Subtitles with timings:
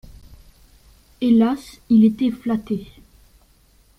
[1.21, 1.79] Hélas!
[1.91, 2.87] il était flatté.